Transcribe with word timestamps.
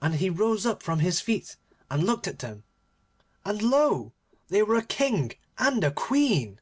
And 0.00 0.14
he 0.14 0.30
rose 0.30 0.64
up 0.64 0.84
from 0.84 1.00
his 1.00 1.20
feet, 1.20 1.56
and 1.90 2.04
looked 2.04 2.28
at 2.28 2.38
them, 2.38 2.62
and 3.44 3.60
lo! 3.60 4.12
they 4.46 4.62
were 4.62 4.76
a 4.76 4.84
King 4.84 5.32
and 5.58 5.82
a 5.82 5.90
Queen. 5.90 6.60